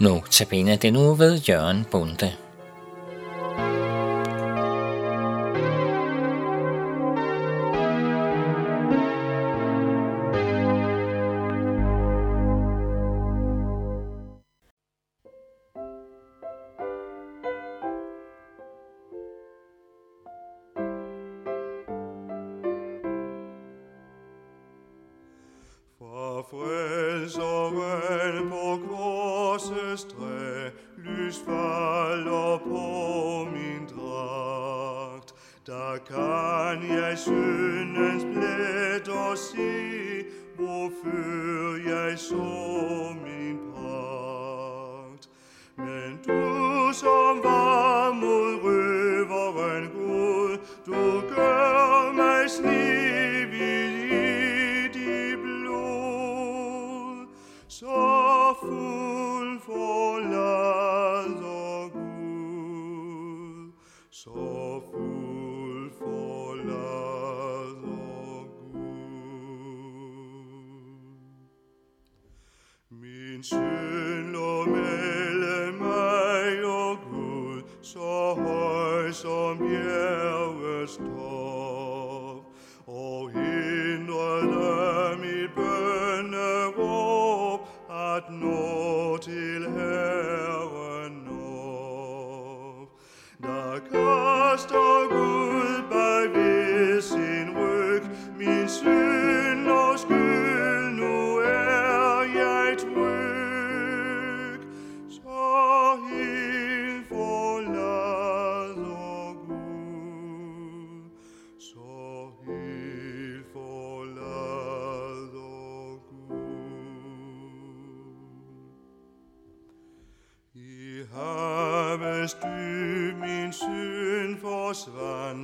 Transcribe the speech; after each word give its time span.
Nu 0.00 0.22
tabiner 0.30 0.76
det 0.76 0.92
nu 0.92 1.14
ved 1.14 1.38
Jørgen 1.48 1.84
Bunde. 1.90 2.32
For 25.98 26.46
frelseren 26.50 28.07
korsets 29.58 30.04
træ, 30.04 30.70
lys 30.98 31.36
falder 31.46 32.58
på 32.58 33.50
min 33.52 33.80
um 33.80 33.98
dragt. 33.98 35.34
Der 35.66 35.96
kan 36.08 36.98
jeg 36.98 37.18
syndens 37.18 38.24
blæt 38.24 39.08
og 39.08 39.38
se, 39.38 40.24
hvorfor 40.56 41.88
jeg 41.88 42.18
så 42.18 42.97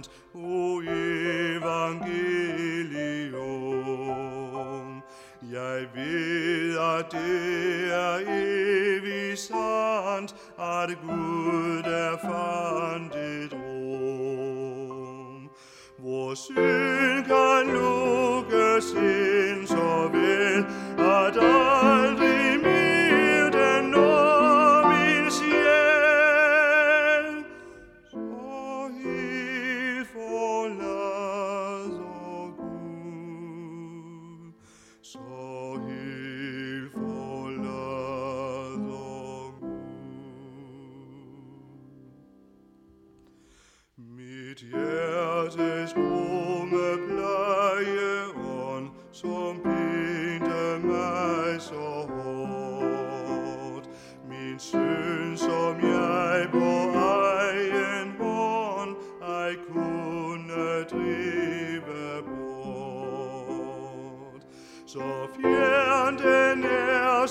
forsvandt, 0.04 0.10
o 0.34 0.82
evangelium. 0.82 1.92
Jeg 5.52 5.86
ved, 5.94 6.78
at 6.78 7.12
det 7.12 7.92
er 7.92 8.18
evigt 8.28 9.38
sandt, 9.38 10.34
at 10.58 10.98
Gud 11.02 11.84
er 11.86 12.16
far. 12.22 12.63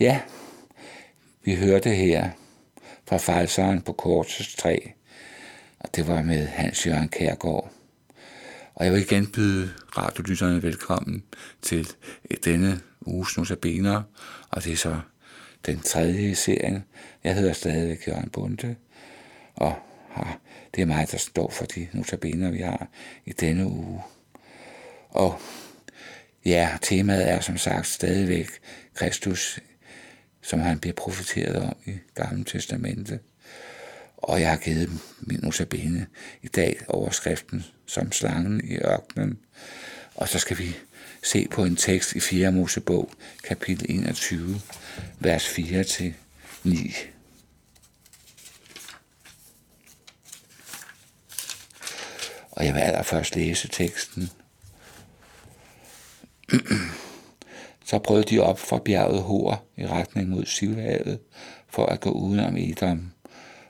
Ja, 0.00 0.20
vi 1.44 1.54
hørte 1.54 1.90
her 1.90 2.30
fra 3.12 3.18
Frelseren 3.18 3.82
på 3.82 3.92
korsets 3.92 4.54
træ, 4.54 4.78
og 5.78 5.96
det 5.96 6.08
var 6.08 6.22
med 6.22 6.46
Hans 6.46 6.86
Jørgen 6.86 7.08
Kærgaard. 7.08 7.72
Og 8.74 8.84
jeg 8.84 8.92
vil 8.92 9.00
igen 9.00 9.26
byde 9.26 9.70
radiolytterne 9.98 10.62
velkommen 10.62 11.22
til 11.62 11.88
denne 12.44 12.80
uges 13.00 13.36
notabiner, 13.36 14.02
og 14.50 14.64
det 14.64 14.72
er 14.72 14.76
så 14.76 15.00
den 15.66 15.80
tredje 15.80 16.30
i 16.30 16.34
serien. 16.34 16.84
Jeg 17.24 17.34
hedder 17.34 17.52
stadigvæk 17.52 18.08
Jørgen 18.08 18.30
Bunde, 18.30 18.76
og 19.54 19.74
har, 20.10 20.38
det 20.74 20.82
er 20.82 20.86
mig, 20.86 21.08
der 21.10 21.18
står 21.18 21.50
for 21.50 21.64
de 21.64 21.88
notabiner, 21.92 22.50
vi 22.50 22.58
har 22.58 22.88
i 23.24 23.32
denne 23.32 23.66
uge. 23.66 24.02
Og 25.10 25.40
ja, 26.44 26.70
temaet 26.82 27.30
er 27.30 27.40
som 27.40 27.56
sagt 27.56 27.86
stadigvæk 27.86 28.48
Kristus 28.94 29.60
som 30.42 30.60
han 30.60 30.78
bliver 30.78 30.94
profeteret 30.94 31.56
om 31.56 31.76
i 31.86 31.92
Gamle 32.14 32.44
Testamente. 32.44 33.20
Og 34.16 34.40
jeg 34.40 34.50
har 34.50 34.56
givet 34.56 34.90
min 35.20 35.40
notabene 35.42 36.06
i 36.42 36.48
dag 36.48 36.80
overskriften 36.88 37.64
som 37.86 38.12
slangen 38.12 38.60
i 38.64 38.76
ørkenen. 38.76 39.38
Og 40.14 40.28
så 40.28 40.38
skal 40.38 40.58
vi 40.58 40.76
se 41.22 41.48
på 41.50 41.64
en 41.64 41.76
tekst 41.76 42.12
i 42.12 42.20
4. 42.20 42.52
Mosebog, 42.52 43.12
kapitel 43.44 43.86
21, 43.88 44.60
vers 45.18 45.48
4 45.48 45.84
til 45.84 46.14
9. 46.64 46.94
Og 52.50 52.66
jeg 52.66 52.74
vil 52.74 52.80
allerførst 52.80 53.36
læse 53.36 53.68
teksten. 53.68 54.30
Så 57.92 57.98
brød 57.98 58.24
de 58.24 58.40
op 58.40 58.58
fra 58.58 58.78
bjerget 58.78 59.22
Hor 59.22 59.64
i 59.76 59.86
retning 59.86 60.28
mod 60.28 60.44
Sivhavet 60.44 61.18
for 61.68 61.86
at 61.86 62.00
gå 62.00 62.10
udenom 62.10 62.56
Edom. 62.56 63.12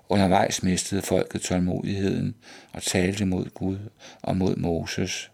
Undervejs 0.09 0.63
mistede 0.63 1.03
folket 1.03 1.41
tålmodigheden 1.41 2.35
og 2.73 2.83
talte 2.83 3.25
mod 3.25 3.45
Gud 3.55 3.79
og 4.23 4.37
mod 4.37 4.57
Moses. 4.57 5.31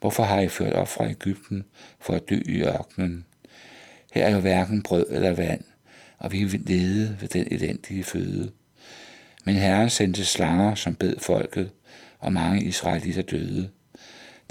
Hvorfor 0.00 0.22
har 0.22 0.40
I 0.40 0.48
ført 0.48 0.72
op 0.72 0.88
fra 0.88 1.10
Ægypten 1.10 1.64
for 2.00 2.14
at 2.14 2.28
dø 2.30 2.40
i 2.46 2.62
ørkenen? 2.62 3.24
Her 4.12 4.24
er 4.26 4.30
jo 4.30 4.40
hverken 4.40 4.82
brød 4.82 5.06
eller 5.10 5.32
vand, 5.32 5.64
og 6.18 6.32
vi 6.32 6.44
vil 6.44 6.60
lede 6.60 7.16
ved 7.20 7.28
den 7.28 7.46
elendige 7.50 8.04
føde. 8.04 8.50
Men 9.44 9.54
Herren 9.54 9.90
sendte 9.90 10.24
slanger, 10.24 10.74
som 10.74 10.94
bed 10.94 11.16
folket, 11.18 11.70
og 12.18 12.32
mange 12.32 12.62
israelitter 12.62 13.22
døde. 13.22 13.70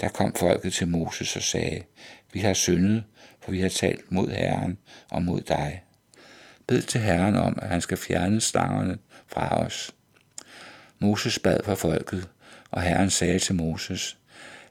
Der 0.00 0.08
kom 0.08 0.34
folket 0.34 0.72
til 0.72 0.88
Moses 0.88 1.36
og 1.36 1.42
sagde, 1.42 1.82
vi 2.32 2.40
har 2.40 2.54
syndet, 2.54 3.04
for 3.40 3.50
vi 3.50 3.60
har 3.60 3.68
talt 3.68 4.12
mod 4.12 4.28
Herren 4.28 4.78
og 5.10 5.22
mod 5.22 5.40
dig. 5.40 5.82
Bed 6.66 6.82
til 6.82 7.00
Herren 7.00 7.36
om, 7.36 7.58
at 7.62 7.68
han 7.68 7.80
skal 7.80 7.96
fjerne 7.96 8.40
slangerne 8.40 8.98
fra 9.26 9.64
os. 9.64 9.92
Moses 10.98 11.38
bad 11.38 11.60
for 11.64 11.74
folket, 11.74 12.28
og 12.70 12.82
Herren 12.82 13.10
sagde 13.10 13.38
til 13.38 13.54
Moses, 13.54 14.18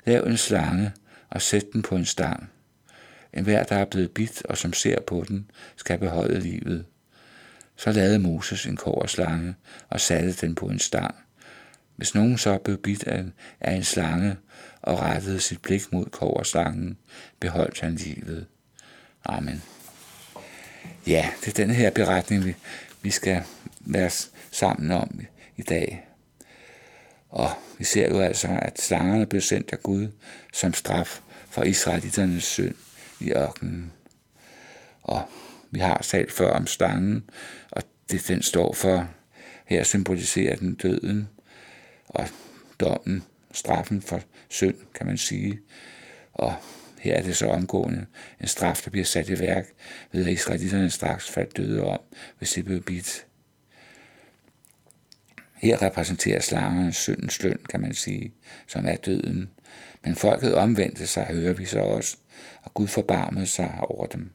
lav 0.05 0.23
en 0.23 0.37
slange 0.37 0.91
og 1.29 1.41
sæt 1.41 1.65
den 1.73 1.81
på 1.81 1.95
en 1.95 2.05
stang. 2.05 2.49
En 3.33 3.43
hver, 3.43 3.63
der 3.63 3.75
er 3.75 3.85
blevet 3.85 4.11
bidt 4.11 4.45
og 4.45 4.57
som 4.57 4.73
ser 4.73 5.01
på 5.01 5.25
den, 5.27 5.51
skal 5.75 5.99
beholde 5.99 6.39
livet. 6.39 6.85
Så 7.75 7.91
lavede 7.91 8.19
Moses 8.19 8.65
en 8.65 8.79
slange 9.07 9.55
og 9.89 9.99
satte 9.99 10.31
den 10.31 10.55
på 10.55 10.65
en 10.65 10.79
stang. 10.79 11.15
Hvis 11.99 12.15
nogen 12.15 12.37
så 12.37 12.57
blev 12.57 12.77
bidt 12.77 13.03
af 13.59 13.73
en 13.73 13.83
slange 13.83 14.35
og 14.81 14.99
rettede 14.99 15.39
sit 15.39 15.61
blik 15.61 15.91
mod 15.91 16.43
slangen, 16.43 16.97
beholdt 17.39 17.79
han 17.79 17.95
livet. 17.95 18.45
Amen. 19.25 19.63
Ja, 21.07 21.29
det 21.41 21.47
er 21.47 21.65
den 21.65 21.69
her 21.75 21.89
beretning, 21.89 22.45
vi, 22.45 22.55
vi 23.01 23.09
skal 23.09 23.43
være 23.79 24.09
sammen 24.51 24.91
om 24.91 25.19
i 25.57 25.61
dag. 25.61 26.07
Og 27.29 27.49
vi 27.77 27.83
ser 27.83 28.09
jo 28.09 28.19
altså, 28.19 28.47
at 28.61 28.81
slangerne 28.81 29.25
blev 29.25 29.41
sendt 29.41 29.73
af 29.73 29.83
Gud 29.83 30.07
som 30.53 30.73
straf 30.73 31.21
for 31.49 31.63
israeliternes 31.63 32.43
synd 32.43 32.75
i 33.19 33.31
ørkenen. 33.31 33.91
Og 35.01 35.21
vi 35.71 35.79
har 35.79 35.97
talt 35.97 36.31
før 36.31 36.51
om 36.51 36.67
slangen, 36.67 37.29
og 37.71 37.83
det 38.11 38.27
den 38.27 38.41
står 38.41 38.73
for. 38.73 39.07
Her 39.65 39.83
symboliserer 39.83 40.55
den 40.55 40.75
døden 40.75 41.29
og 42.09 42.27
dommen, 42.79 43.23
straffen 43.51 44.01
for 44.01 44.21
synd, 44.49 44.75
kan 44.93 45.07
man 45.07 45.17
sige. 45.17 45.59
Og 46.33 46.55
her 46.99 47.15
er 47.15 47.21
det 47.21 47.37
så 47.37 47.47
omgående 47.47 48.05
en 48.41 48.47
straf, 48.47 48.81
der 48.85 48.91
bliver 48.91 49.05
sat 49.05 49.29
i 49.29 49.39
værk, 49.39 49.65
ved 50.11 50.25
at 50.25 50.31
israelitterne 50.31 50.89
straks 50.89 51.29
faldt 51.29 51.57
døde 51.57 51.83
om, 51.83 51.99
hvis 52.37 52.51
de 52.51 52.63
blev 52.63 52.81
bidt. 52.81 53.25
Her 55.55 55.81
repræsenterer 55.81 56.39
slangerne 56.39 56.93
syndens 56.93 57.43
løn, 57.43 57.59
kan 57.69 57.81
man 57.81 57.93
sige, 57.93 58.33
som 58.67 58.85
er 58.85 58.95
døden. 58.95 59.49
Men 60.03 60.15
folket 60.15 60.55
omvendte 60.55 61.07
sig, 61.07 61.25
hører 61.25 61.53
vi 61.53 61.65
så 61.65 61.79
også, 61.79 62.17
og 62.61 62.73
Gud 62.73 62.87
forbarmede 62.87 63.47
sig 63.47 63.77
over 63.79 64.05
dem. 64.05 64.31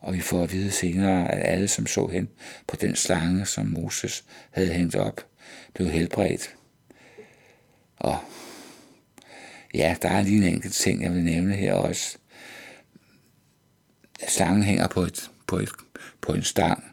Og 0.00 0.14
vi 0.14 0.20
får 0.20 0.42
at 0.42 0.52
vide 0.52 0.70
senere, 0.70 1.32
at 1.32 1.52
alle, 1.52 1.68
som 1.68 1.86
så 1.86 2.06
hen 2.06 2.28
på 2.66 2.76
den 2.76 2.96
slange, 2.96 3.46
som 3.46 3.66
Moses 3.66 4.24
havde 4.50 4.72
hængt 4.72 4.96
op, 4.96 5.26
blev 5.74 5.88
helbredt. 5.88 6.55
Og 8.06 8.18
ja, 9.74 9.96
der 10.02 10.08
er 10.08 10.22
lige 10.22 10.36
en 10.36 10.54
enkelt 10.54 10.74
ting, 10.74 11.02
jeg 11.02 11.14
vil 11.14 11.24
nævne 11.24 11.54
her 11.54 11.74
også. 11.74 12.18
Slangen 14.28 14.62
hænger 14.62 14.88
på, 14.88 15.02
et, 15.02 15.30
på, 15.46 15.58
et, 15.58 15.68
på 16.20 16.32
en 16.32 16.42
stang, 16.42 16.84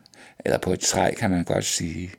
eller 0.46 0.58
på 0.58 0.74
et 0.74 0.80
træ, 0.80 1.14
kan 1.14 1.30
man 1.32 1.44
godt 1.44 1.66
sige. 1.66 2.12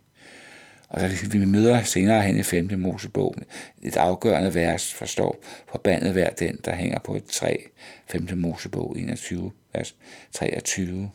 Og 0.89 1.01
så 1.01 1.29
vi 1.29 1.45
møder 1.45 1.83
senere 1.83 2.23
hen 2.23 2.37
i 2.37 2.43
5. 2.43 2.79
Mosebogen 2.79 3.45
et 3.83 3.97
afgørende 3.97 4.55
vers, 4.55 4.95
forstår, 4.95 5.45
forbandet 5.71 6.13
hver 6.13 6.31
den, 6.31 6.59
der 6.65 6.75
hænger 6.75 6.99
på 6.99 7.17
et 7.17 7.25
træ. 7.25 7.57
5. 8.11 8.29
Mosebog 8.35 8.99
21, 8.99 9.53
vers 9.73 9.95
23. 10.33 11.11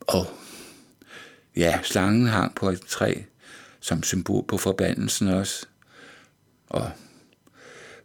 Og 0.00 0.26
ja, 1.56 1.78
slangen 1.82 2.26
hang 2.26 2.54
på 2.54 2.68
et 2.68 2.80
træ, 2.80 3.14
som 3.80 4.02
symbol 4.02 4.44
på 4.48 4.56
forbandelsen 4.56 5.28
også. 5.28 5.66
Og 6.70 6.90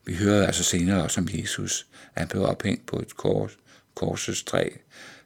vi 0.05 0.15
hører 0.15 0.45
altså 0.47 0.63
senere 0.63 1.03
også 1.03 1.21
om 1.21 1.27
Jesus, 1.33 1.87
han 2.17 2.27
blev 2.27 2.43
ophængt 2.43 2.85
på 2.85 2.99
et 2.99 3.17
kors, 3.17 3.57
korsets 3.95 4.43
træ, 4.43 4.69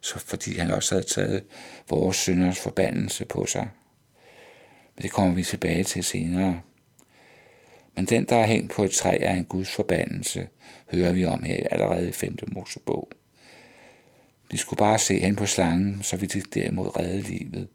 så 0.02 0.20
fordi 0.20 0.58
han 0.58 0.72
også 0.72 0.96
havde 0.96 1.08
taget 1.08 1.44
vores 1.90 2.18
synders 2.18 2.60
forbandelse 2.60 3.26
på 3.26 3.46
sig. 3.46 3.70
Men 4.96 5.04
det 5.04 5.12
kommer 5.12 5.36
vi 5.36 5.44
tilbage 5.44 5.84
til 5.84 6.04
senere. 6.04 6.62
Men 7.96 8.06
den, 8.06 8.26
der 8.26 8.36
er 8.36 8.46
hængt 8.46 8.72
på 8.72 8.84
et 8.84 8.92
træ, 8.92 9.18
er 9.22 9.36
en 9.36 9.46
Guds 9.46 9.72
forbandelse, 9.72 10.48
hører 10.92 11.14
vi 11.14 11.26
om 11.26 11.44
her 11.44 11.68
allerede 11.72 12.10
i 12.10 12.12
5. 12.12 12.38
Mosebog. 12.48 13.12
De 14.52 14.58
skulle 14.58 14.78
bare 14.78 15.00
se 15.00 15.20
hen 15.20 15.36
på 15.36 15.46
slangen, 15.46 16.04
så 16.04 16.18
vi 16.18 16.26
de 16.26 16.42
derimod 16.42 17.00
redde 17.00 17.22
livet. 17.22 17.68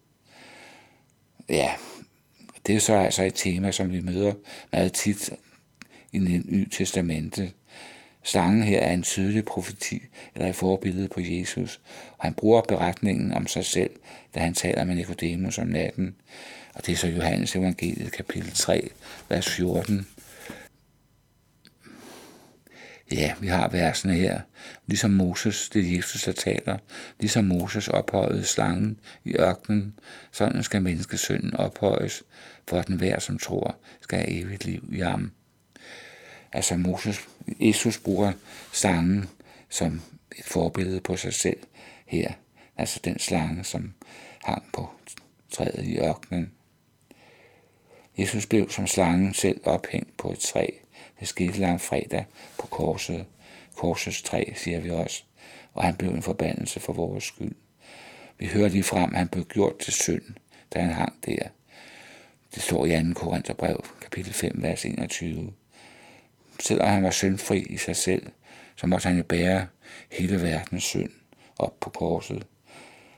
Ja, 1.48 1.74
det 2.66 2.76
er 2.76 2.80
så 2.80 2.94
altså 2.94 3.22
et 3.22 3.34
tema, 3.34 3.70
som 3.70 3.92
vi 3.92 4.00
møder 4.00 4.34
meget 4.72 4.92
tit 4.92 5.32
i 6.14 6.18
det 6.18 6.46
nye 6.46 6.68
testamente. 6.70 7.52
Slangen 8.22 8.62
her 8.62 8.80
er 8.80 8.92
en 8.92 9.02
tydelig 9.02 9.44
profeti, 9.44 10.02
eller 10.34 10.48
et 10.48 10.54
forbillede 10.54 11.08
på 11.08 11.20
Jesus, 11.20 11.80
og 12.18 12.24
han 12.24 12.34
bruger 12.34 12.62
beretningen 12.62 13.32
om 13.32 13.46
sig 13.46 13.64
selv, 13.64 13.90
da 14.34 14.40
han 14.40 14.54
taler 14.54 14.84
med 14.84 14.94
Nikodemus 14.94 15.58
om 15.58 15.66
natten. 15.66 16.14
Og 16.74 16.86
det 16.86 16.92
er 16.92 16.96
så 16.96 17.06
Johannes 17.08 17.56
evangeliet 17.56 18.12
kapitel 18.12 18.50
3, 18.50 18.88
vers 19.28 19.48
14. 19.48 20.06
Ja, 23.12 23.34
vi 23.40 23.46
har 23.46 23.68
versene 23.68 24.14
her. 24.14 24.40
Ligesom 24.86 25.10
Moses, 25.10 25.68
det 25.68 25.86
er 25.86 25.96
Jesus, 25.96 26.22
der 26.22 26.32
taler. 26.32 26.78
Ligesom 27.20 27.44
Moses 27.44 27.88
ophøjede 27.88 28.44
slangen 28.44 29.00
i 29.24 29.34
ørkenen, 29.38 29.98
sådan 30.32 30.62
skal 30.62 30.82
menneskesønnen 30.82 31.56
ophøjes, 31.56 32.22
for 32.68 32.78
at 32.78 32.86
den 32.86 32.96
hver, 32.96 33.18
som 33.18 33.38
tror, 33.38 33.76
skal 34.00 34.18
have 34.18 34.30
evigt 34.30 34.64
liv 34.64 34.88
i 34.92 35.00
ham. 35.00 35.32
Altså 36.54 36.76
Moses, 36.76 37.28
Jesus 37.60 37.98
bruger 37.98 38.32
slangen 38.72 39.28
som 39.68 40.02
et 40.38 40.44
forbillede 40.44 41.00
på 41.00 41.16
sig 41.16 41.34
selv 41.34 41.58
her. 42.06 42.32
Altså 42.76 43.00
den 43.04 43.18
slange, 43.18 43.64
som 43.64 43.92
hang 44.44 44.62
på 44.72 44.90
træet 45.50 45.84
i 45.86 45.98
ørkenen. 45.98 46.52
Jesus 48.18 48.46
blev 48.46 48.70
som 48.70 48.86
slangen 48.86 49.34
selv 49.34 49.60
ophængt 49.64 50.16
på 50.16 50.32
et 50.32 50.38
træ. 50.38 50.66
Det 51.20 51.28
skete 51.28 51.58
lang 51.58 51.80
fredag 51.80 52.24
på 52.58 52.66
korset. 52.66 53.26
Korsets 53.76 54.22
træ, 54.22 54.44
siger 54.54 54.80
vi 54.80 54.90
også. 54.90 55.22
Og 55.72 55.84
han 55.84 55.96
blev 55.96 56.10
en 56.10 56.22
forbandelse 56.22 56.80
for 56.80 56.92
vores 56.92 57.24
skyld. 57.24 57.54
Vi 58.38 58.46
hører 58.46 58.68
lige 58.68 58.82
frem, 58.82 59.10
at 59.10 59.18
han 59.18 59.28
blev 59.28 59.44
gjort 59.44 59.78
til 59.78 59.92
synd, 59.92 60.22
da 60.74 60.80
han 60.80 60.92
hang 60.92 61.14
der. 61.26 61.48
Det 62.54 62.62
står 62.62 62.86
i 62.86 62.90
2. 62.90 63.14
Korintherbrev, 63.14 63.84
kapitel 64.00 64.32
5, 64.32 64.62
vers 64.62 64.84
21. 64.84 65.52
Selvom 66.60 66.88
han 66.88 67.02
var 67.02 67.10
syndfri 67.10 67.58
i 67.58 67.76
sig 67.76 67.96
selv, 67.96 68.26
så 68.76 68.86
måtte 68.86 69.08
han 69.08 69.16
jo 69.16 69.22
bære 69.22 69.66
hele 70.12 70.42
verdens 70.42 70.84
synd 70.84 71.10
op 71.58 71.80
på 71.80 71.90
korset. 71.90 72.46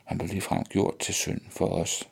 Han 0.05 0.17
blev 0.17 0.29
ligefrem 0.29 0.63
gjort 0.63 0.99
til 0.99 1.13
synd 1.13 1.41
for 1.49 1.67
os. 1.67 2.09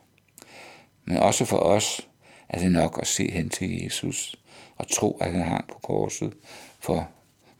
Men 1.04 1.16
også 1.16 1.44
for 1.44 1.58
os 1.58 2.08
er 2.48 2.58
det 2.58 2.72
nok 2.72 2.98
at 3.00 3.06
se 3.06 3.30
hen 3.30 3.48
til 3.48 3.82
Jesus 3.82 4.36
og 4.76 4.88
tro, 4.88 5.18
at 5.20 5.32
han 5.32 5.42
hang 5.42 5.68
på 5.68 5.78
korset 5.82 6.32
for 6.80 7.10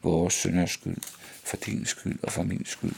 vores 0.03 0.33
synders 0.33 0.71
skyld, 0.71 0.97
for 1.43 1.57
din 1.57 1.85
skyld 1.85 2.19
og 2.23 2.31
for 2.31 2.43
min 2.43 2.65
skyld. 2.65 2.95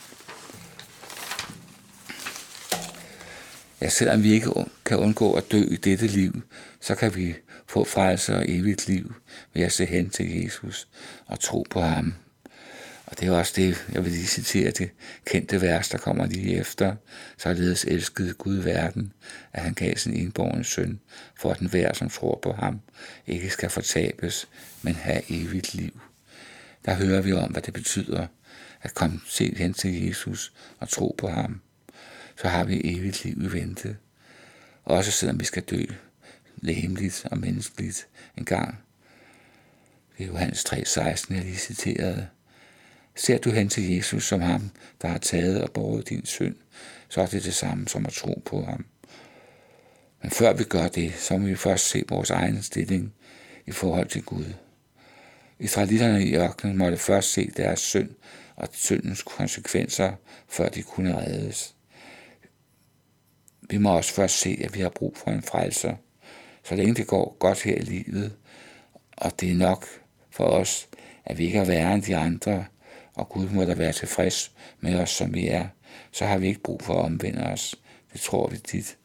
Ja, 3.82 3.90
selvom 3.90 4.24
vi 4.24 4.32
ikke 4.32 4.52
kan 4.86 4.98
undgå 4.98 5.34
at 5.34 5.52
dø 5.52 5.62
i 5.62 5.76
dette 5.76 6.08
liv, 6.08 6.42
så 6.82 6.96
kan 6.96 7.16
vi 7.16 7.36
få 7.68 7.84
frelse 7.84 8.36
og 8.36 8.46
evigt 8.48 8.88
liv 8.88 9.14
ved 9.54 9.64
at 9.64 9.72
se 9.72 9.86
hen 9.86 10.10
til 10.10 10.44
Jesus 10.44 10.88
og 11.26 11.40
tro 11.40 11.66
på 11.70 11.82
ham. 11.82 12.14
Og 13.06 13.20
det 13.20 13.28
er 13.28 13.32
også 13.32 13.54
det, 13.56 13.88
jeg 13.94 14.04
vil 14.04 14.12
lige 14.12 14.28
citere 14.28 14.72
det 14.72 14.90
kendte 15.26 15.62
vers, 15.62 15.90
der 15.90 15.98
kommer 15.98 16.26
lige 16.26 16.58
efter. 16.58 16.96
Således 17.38 17.86
elskede 17.86 18.34
Gud 18.34 18.56
verden, 18.56 19.14
at 19.54 19.64
han 19.64 19.74
gav 19.74 19.96
sin 19.96 20.14
enborgne 20.14 20.64
søn, 20.64 21.00
for 21.36 21.52
at 21.52 21.60
den 21.60 21.70
hver, 21.70 21.94
som 21.94 22.10
tror 22.10 22.40
på 22.42 22.52
ham, 22.52 22.82
ikke 23.28 23.50
skal 23.50 23.70
fortabes, 23.70 24.48
men 24.82 24.96
have 24.96 25.22
evigt 25.30 25.74
liv. 25.74 26.02
Der 26.86 26.94
hører 26.94 27.22
vi 27.22 27.32
om, 27.34 27.52
hvad 27.52 27.62
det 27.62 27.74
betyder 27.74 28.28
at 28.82 28.94
komme 28.94 29.22
set 29.26 29.58
hen 29.58 29.74
til 29.74 30.08
Jesus 30.08 30.54
og 30.80 30.90
tro 30.90 31.16
på 31.18 31.28
ham. 31.28 31.62
Så 32.42 32.48
har 32.48 32.64
vi 32.64 32.82
evigt 32.84 33.26
liv 33.26 33.42
i 33.42 33.52
vente. 33.54 33.98
Også 34.84 35.12
selvom 35.12 35.40
vi 35.40 35.46
skal 35.46 35.64
dø, 35.64 35.84
lægemligt 36.58 37.26
og 37.32 37.38
menneskeligt 37.38 38.08
en 38.38 38.46
gang. 38.46 38.80
Det 40.18 40.24
er 40.24 40.28
Johannes 40.28 40.66
3,16, 40.66 41.34
jeg 41.34 41.44
lige 41.44 41.58
citerede. 41.58 42.28
Ser 43.16 43.38
du 43.38 43.52
hen 43.52 43.70
til 43.70 43.96
Jesus 43.96 44.28
som 44.28 44.42
ham, 44.42 44.70
der 45.02 45.08
har 45.08 45.18
taget 45.18 45.64
og 45.64 45.72
båret 45.72 46.10
din 46.10 46.26
synd, 46.26 46.56
så 47.10 47.22
er 47.22 47.26
det 47.26 47.44
det 47.44 47.54
samme 47.54 47.88
som 47.88 48.06
at 48.06 48.14
tro 48.14 48.42
på 48.46 48.64
ham. 48.64 48.86
Men 50.22 50.32
før 50.32 50.54
vi 50.54 50.64
gør 50.64 50.88
det, 50.88 51.14
så 51.14 51.38
må 51.38 51.46
vi 51.46 51.56
først 51.56 51.90
se 51.90 52.04
vores 52.10 52.30
egen 52.30 52.64
stilling 52.64 53.14
i 53.66 53.72
forhold 53.72 54.08
til 54.08 54.24
Gud. 54.24 54.54
Israelitterne 55.60 56.26
i 56.26 56.36
ørkenen 56.36 56.78
måtte 56.78 56.98
først 56.98 57.32
se 57.32 57.52
deres 57.58 57.80
synd 57.80 58.10
og 58.56 58.70
syndens 58.72 59.24
konsekvenser, 59.24 60.14
før 60.48 60.70
de 60.70 60.84
kunne 60.84 61.18
reddes. 61.18 61.76
Vi 63.70 63.78
må 63.78 63.96
også 63.96 64.14
først 64.14 64.40
se, 64.40 64.62
at 64.64 64.76
vi 64.76 64.82
har 64.82 64.90
brug 64.90 65.18
for 65.18 65.32
en 65.32 65.44
frelser. 65.44 65.96
Så 66.64 66.76
længe 66.76 66.96
det 66.96 67.08
går 67.08 67.36
godt 67.40 67.64
her 67.64 67.76
i 67.76 67.82
livet, 67.82 68.36
Og 69.18 69.40
det 69.40 69.52
er 69.52 69.56
nok 69.56 69.86
for 70.32 70.44
os, 70.44 70.88
at 71.26 71.38
vi 71.38 71.46
ikke 71.46 71.58
er 71.58 71.66
værre 71.66 71.94
end 71.94 72.04
de 72.04 72.18
andre, 72.18 72.66
og 73.14 73.30
Gud 73.30 73.50
må 73.50 73.66
da 73.66 73.74
være 73.74 73.94
tilfreds 73.94 74.52
med 74.80 75.00
os, 75.00 75.10
som 75.10 75.34
vi 75.34 75.48
er. 75.48 75.68
Så 76.12 76.26
har 76.26 76.38
vi 76.38 76.48
ikke 76.48 76.62
brug 76.62 76.82
for 76.82 76.94
at 76.94 77.06
omvende 77.06 77.44
os. 77.44 77.76
Det 78.14 78.22
tror 78.22 78.48
vi 78.48 78.58
tit. 78.58 78.98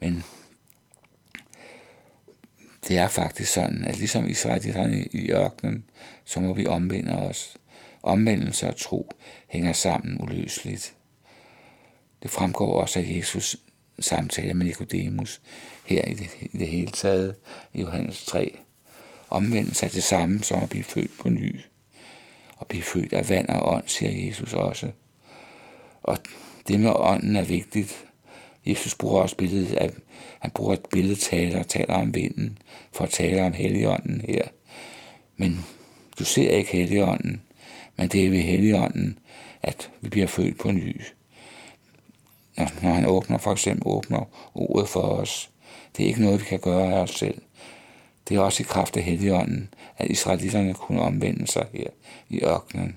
Men 0.00 0.24
det 2.88 2.98
er 2.98 3.08
faktisk 3.08 3.52
sådan, 3.52 3.84
at 3.84 3.98
ligesom 3.98 4.28
israelitterne 4.28 5.04
i 5.04 5.30
ørkenen, 5.30 5.84
så 6.24 6.40
må 6.40 6.52
vi 6.52 6.66
omvende 6.66 7.12
os. 7.12 7.56
Omvendelse 8.02 8.68
og 8.68 8.76
tro 8.76 9.10
hænger 9.48 9.72
sammen 9.72 10.20
uløseligt. 10.22 10.94
Det 12.22 12.30
fremgår 12.30 12.80
også 12.80 12.98
af 12.98 13.04
Jesus 13.08 13.56
samtaler 14.00 14.54
med 14.54 14.66
Nikodemus 14.66 15.40
her 15.86 16.04
i 16.04 16.14
det, 16.14 16.28
i 16.40 16.58
det 16.58 16.68
hele 16.68 16.90
taget 16.90 17.34
i 17.74 17.80
Johannes 17.80 18.24
3. 18.24 18.58
Omvendelse 19.30 19.86
er 19.86 19.90
det 19.90 20.02
samme 20.02 20.42
som 20.42 20.62
at 20.62 20.68
blive 20.68 20.84
født 20.84 21.10
på 21.20 21.28
ny. 21.28 21.60
Og 22.56 22.66
blive 22.66 22.82
født 22.82 23.12
af 23.12 23.28
vand 23.28 23.48
og 23.48 23.74
ånd, 23.74 23.84
siger 23.86 24.26
Jesus 24.26 24.52
også. 24.52 24.90
Og 26.02 26.18
det 26.68 26.80
med 26.80 26.92
ånden 26.94 27.36
er 27.36 27.44
vigtigt. 27.44 28.04
Jesus 28.66 28.94
bruger 28.94 29.22
også 29.22 29.36
billedet 29.36 29.74
af, 29.76 29.90
han 30.40 30.50
bruger 30.50 30.72
et 30.72 30.86
billedtale 30.90 31.58
og 31.58 31.68
taler 31.68 31.94
om 31.94 32.14
vinden, 32.14 32.58
for 32.92 33.04
at 33.04 33.10
tale 33.10 33.42
om 33.42 33.52
Helligånden 33.52 34.20
her. 34.28 34.42
Men 35.36 35.64
du 36.18 36.24
ser 36.24 36.50
ikke 36.50 36.72
Helligånden, 36.72 37.42
men 37.96 38.08
det 38.08 38.26
er 38.26 38.30
ved 38.30 38.40
Helligånden, 38.40 39.18
at 39.62 39.90
vi 40.00 40.08
bliver 40.08 40.26
født 40.26 40.58
på 40.58 40.70
ny. 40.70 41.00
Når 42.56 42.90
han 42.90 43.06
åbner, 43.06 43.38
for 43.38 43.52
eksempel 43.52 43.82
åbner 43.86 44.24
ordet 44.54 44.88
for 44.88 45.00
os. 45.00 45.50
Det 45.96 46.02
er 46.02 46.08
ikke 46.08 46.22
noget, 46.22 46.40
vi 46.40 46.44
kan 46.44 46.58
gøre 46.58 46.94
af 46.94 47.00
os 47.00 47.10
selv. 47.10 47.42
Det 48.28 48.36
er 48.36 48.40
også 48.40 48.62
i 48.62 48.66
kraft 48.68 48.96
af 48.96 49.02
Helligånden, 49.02 49.74
at 49.98 50.10
israelitterne 50.10 50.74
kunne 50.74 51.02
omvende 51.02 51.46
sig 51.46 51.66
her 51.72 51.88
i 52.28 52.40
ørkenen. 52.44 52.96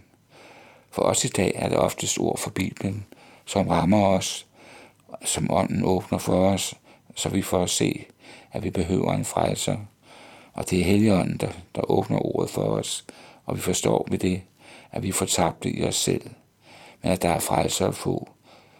For 0.91 1.01
os 1.01 1.25
i 1.25 1.27
dag 1.27 1.51
er 1.55 1.69
det 1.69 1.77
oftest 1.77 2.19
ord 2.19 2.37
for 2.37 2.49
Bibelen, 2.49 3.05
som 3.45 3.67
rammer 3.67 4.07
os, 4.07 4.45
som 5.25 5.51
ånden 5.51 5.83
åbner 5.83 6.17
for 6.17 6.47
os, 6.47 6.75
så 7.15 7.29
vi 7.29 7.41
får 7.41 7.63
at 7.63 7.69
se, 7.69 8.05
at 8.51 8.63
vi 8.63 8.69
behøver 8.69 9.13
en 9.13 9.25
frelser. 9.25 9.77
Og 10.53 10.69
det 10.69 10.79
er 10.79 10.83
Helligånden, 10.83 11.37
der, 11.37 11.49
der 11.75 11.91
åbner 11.91 12.25
ordet 12.25 12.49
for 12.49 12.63
os, 12.63 13.05
og 13.45 13.55
vi 13.55 13.61
forstår 13.61 14.07
ved 14.09 14.19
det, 14.19 14.41
at 14.91 15.03
vi 15.03 15.11
får 15.11 15.25
tabt 15.25 15.65
i 15.65 15.83
os 15.83 15.95
selv, 15.95 16.29
men 17.01 17.11
at 17.11 17.21
der 17.21 17.29
er 17.29 17.39
frelser 17.39 17.87
at 17.87 17.95
få 17.95 18.29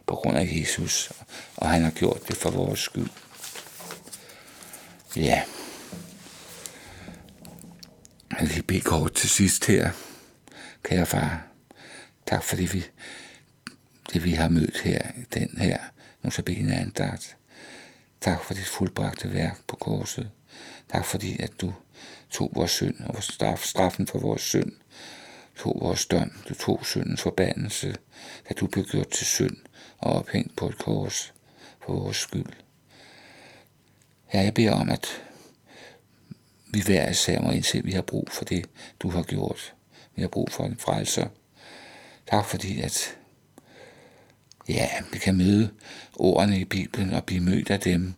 på 0.06 0.16
grund 0.16 0.38
af 0.38 0.50
Jesus, 0.52 1.12
og 1.56 1.70
han 1.70 1.84
har 1.84 1.92
gjort 1.92 2.28
det 2.28 2.38
for 2.38 2.50
vores 2.50 2.80
skyld. 2.80 3.10
Ja. 5.16 5.44
Jeg 8.40 8.50
vil 8.50 8.64
bede 8.64 8.82
kort 8.82 9.14
til 9.14 9.30
sidst 9.30 9.66
her, 9.66 9.92
kære 10.84 11.06
far. 11.06 11.48
Tak 12.26 12.44
for 12.44 12.56
det, 12.56 12.74
vi, 12.74 12.86
det, 14.14 14.24
vi 14.24 14.32
har 14.32 14.50
mødt 14.50 14.82
her, 14.82 15.02
den 15.34 15.58
her 15.58 15.78
Notabene 16.22 16.76
andagt. 16.76 17.38
Tak 18.22 18.44
for 18.44 18.54
dit 18.54 18.66
fuldbragte 18.66 19.34
værk 19.34 19.60
på 19.68 19.76
korset. 19.76 20.32
Tak 20.92 21.06
fordi, 21.06 21.42
at 21.42 21.52
du 21.62 21.74
tog 22.30 22.52
vores 22.56 22.72
synd 22.72 22.96
og 23.06 23.24
straf, 23.24 23.64
straffen 23.64 24.08
for 24.08 24.20
vores 24.20 24.42
synd. 24.42 24.72
Tog 25.58 25.78
vores 25.82 26.06
dom. 26.06 26.32
Du 26.50 26.54
tog 26.54 26.86
syndens 26.86 27.22
forbandelse, 27.22 27.96
da 28.50 28.54
du 28.54 28.68
blev 28.68 28.86
gjort 28.86 29.10
til 29.10 29.26
synd 29.26 29.58
og 30.04 30.14
ophængt 30.14 30.56
på 30.56 30.70
et 30.70 30.78
kors 30.78 31.34
for 31.86 31.94
vores 31.94 32.18
skyld. 32.18 32.54
Ja, 34.34 34.42
jeg 34.42 34.54
beder 34.54 34.72
om, 34.72 34.90
at 34.90 35.08
vi 36.68 36.82
hver 36.82 37.10
især 37.10 37.42
må 37.42 37.52
indse, 37.52 37.78
at 37.78 37.86
vi 37.86 37.92
har 37.92 38.02
brug 38.02 38.28
for 38.32 38.46
det, 38.46 38.66
du 39.00 39.10
har 39.10 39.24
gjort. 39.24 39.74
Vi 40.16 40.22
har 40.22 40.30
brug 40.30 40.52
for 40.52 40.66
en 40.66 40.78
frelser. 40.78 41.28
Tak 42.32 42.46
fordi, 42.46 42.82
at 42.82 43.18
ja, 44.70 44.90
vi 45.12 45.18
kan 45.18 45.38
møde 45.38 45.70
ordene 46.16 46.60
i 46.60 46.66
Bibelen 46.66 47.14
og 47.14 47.24
blive 47.24 47.42
mødt 47.42 47.70
af 47.70 47.80
dem 47.80 48.14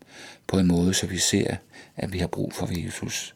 på 0.48 0.60
en 0.60 0.68
måde, 0.68 0.94
så 0.94 1.08
vi 1.08 1.18
ser, 1.18 1.56
at 1.96 2.14
vi 2.14 2.20
har 2.20 2.28
brug 2.28 2.54
for 2.54 2.84
Jesus. 2.86 3.36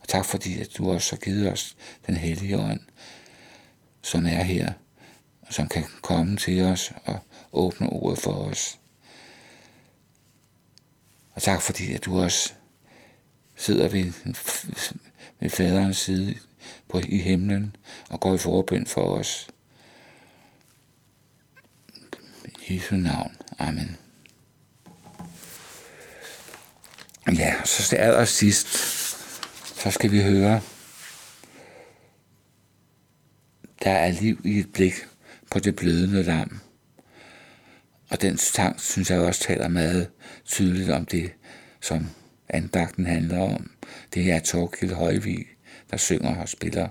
Og 0.00 0.08
tak 0.08 0.24
fordi, 0.24 0.60
at 0.60 0.68
du 0.78 0.90
også 0.90 1.12
har 1.12 1.20
givet 1.20 1.52
os 1.52 1.76
den 2.06 2.16
hellige 2.16 2.58
ånd, 2.58 2.80
som 4.02 4.26
er 4.26 4.42
her, 4.42 4.72
som 5.50 5.68
kan 5.68 5.84
komme 6.02 6.36
til 6.36 6.62
os 6.62 6.92
og 7.04 7.18
åbne 7.52 7.88
ordet 7.88 8.18
for 8.18 8.32
os. 8.32 8.78
Og 11.30 11.42
tak 11.42 11.62
fordi, 11.62 11.92
at 11.92 12.04
du 12.04 12.20
også 12.20 12.52
sidder 13.56 13.88
ved, 13.88 14.12
ved 15.40 15.50
faderens 15.50 15.96
side 15.96 16.38
på, 16.88 17.00
i 17.08 17.18
himlen 17.18 17.76
og 18.10 18.20
går 18.20 18.34
i 18.34 18.38
forbøn 18.38 18.86
for 18.86 19.18
os. 19.18 19.48
I 22.68 22.74
Jesu 22.74 22.96
navn. 22.96 23.36
Amen. 23.58 23.96
Ja, 27.32 27.54
så 27.64 27.82
til 27.82 27.96
allersidst, 27.96 28.68
så 29.82 29.90
skal 29.90 30.10
vi 30.10 30.22
høre, 30.22 30.60
der 33.82 33.90
er 33.90 34.10
liv 34.10 34.40
i 34.44 34.58
et 34.58 34.72
blik 34.72 34.94
på 35.56 35.60
det 35.60 35.76
blødende 35.76 36.22
lam. 36.22 36.60
Og 38.10 38.22
den 38.22 38.38
sang, 38.38 38.80
synes 38.80 39.10
jeg 39.10 39.20
også 39.20 39.40
taler 39.40 39.68
meget 39.68 40.10
tydeligt 40.44 40.90
om 40.90 41.06
det, 41.06 41.32
som 41.80 42.06
andagten 42.48 43.06
handler 43.06 43.38
om. 43.38 43.70
Det 44.14 44.32
er 44.32 44.40
Torgild 44.40 44.92
Højvig, 44.92 45.46
der 45.90 45.96
synger 45.96 46.36
og 46.36 46.48
spiller 46.48 46.88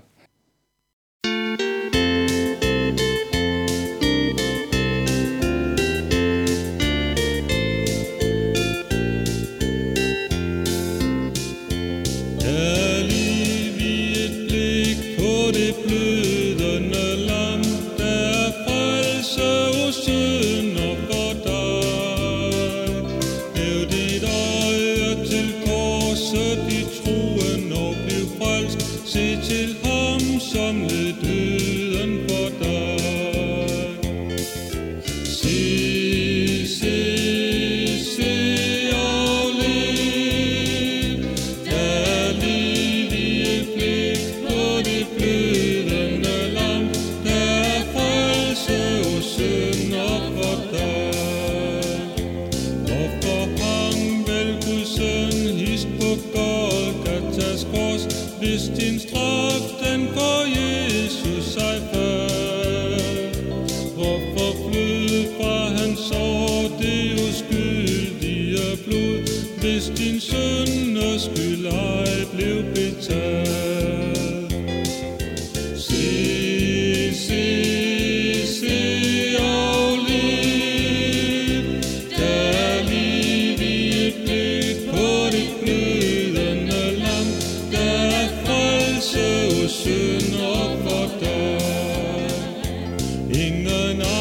in 93.36 93.64
the 93.64 93.92
night. 93.92 94.15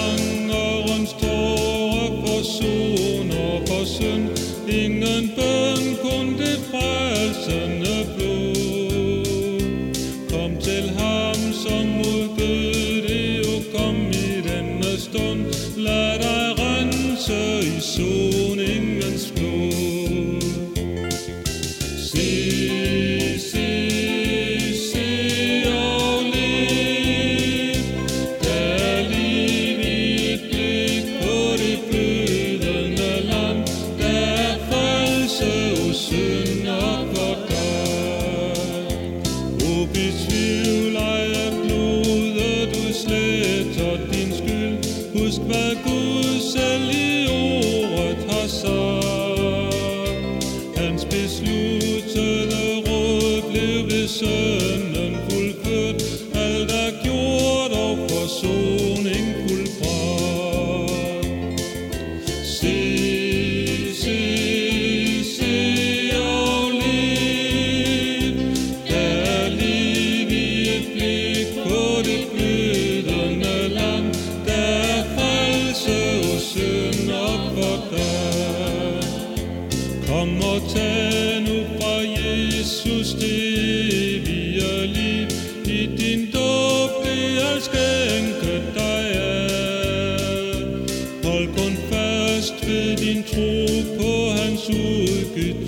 Se, 62.56 62.95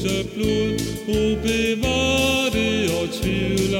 udgytte 0.07 0.29
blod, 0.35 0.79
o 1.07 1.35
bevar 1.41 2.49
det 2.53 2.91
og 3.01 3.09
tvivl 3.13 3.76